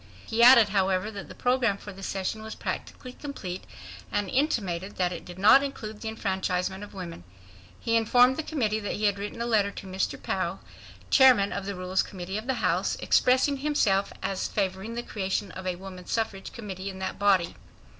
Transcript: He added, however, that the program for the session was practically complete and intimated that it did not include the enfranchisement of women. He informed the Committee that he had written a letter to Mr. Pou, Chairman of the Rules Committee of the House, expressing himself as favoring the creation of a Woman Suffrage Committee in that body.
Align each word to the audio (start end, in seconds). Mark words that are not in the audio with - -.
He 0.25 0.41
added, 0.41 0.69
however, 0.69 1.11
that 1.11 1.29
the 1.29 1.35
program 1.35 1.77
for 1.77 1.93
the 1.93 2.01
session 2.01 2.41
was 2.41 2.55
practically 2.55 3.13
complete 3.13 3.65
and 4.11 4.31
intimated 4.31 4.95
that 4.95 5.11
it 5.13 5.25
did 5.25 5.37
not 5.37 5.61
include 5.61 6.01
the 6.01 6.07
enfranchisement 6.09 6.83
of 6.83 6.95
women. 6.95 7.23
He 7.79 7.95
informed 7.95 8.35
the 8.35 8.41
Committee 8.41 8.79
that 8.79 8.95
he 8.95 9.03
had 9.03 9.19
written 9.19 9.43
a 9.43 9.45
letter 9.45 9.69
to 9.69 9.85
Mr. 9.85 10.19
Pou, 10.19 10.57
Chairman 11.11 11.53
of 11.53 11.67
the 11.67 11.75
Rules 11.75 12.01
Committee 12.01 12.39
of 12.39 12.47
the 12.47 12.55
House, 12.65 12.95
expressing 12.95 13.57
himself 13.57 14.11
as 14.23 14.47
favoring 14.47 14.95
the 14.95 15.03
creation 15.03 15.51
of 15.51 15.67
a 15.67 15.75
Woman 15.75 16.07
Suffrage 16.07 16.51
Committee 16.51 16.89
in 16.89 16.97
that 16.97 17.19
body. 17.19 17.53